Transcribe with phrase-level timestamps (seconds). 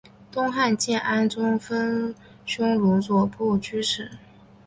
[0.31, 4.09] 东汉建安中分匈奴左部居此。